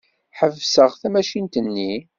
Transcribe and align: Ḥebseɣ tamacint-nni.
Ḥebseɣ 0.39 0.91
tamacint-nni. 1.01 1.93